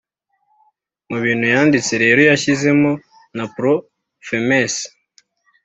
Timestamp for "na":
3.35-3.45